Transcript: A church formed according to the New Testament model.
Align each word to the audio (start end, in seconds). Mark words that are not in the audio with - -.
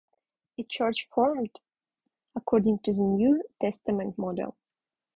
A 0.57 0.63
church 0.63 1.07
formed 1.13 1.59
according 2.35 2.79
to 2.79 2.91
the 2.91 3.01
New 3.03 3.43
Testament 3.61 4.17
model. 4.17 4.57